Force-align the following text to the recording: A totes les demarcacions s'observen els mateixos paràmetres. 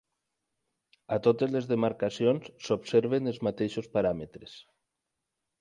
A 1.17 1.19
totes 1.27 1.53
les 1.57 1.67
demarcacions 1.73 2.49
s'observen 2.69 3.33
els 3.33 3.41
mateixos 3.49 3.93
paràmetres. 3.99 4.57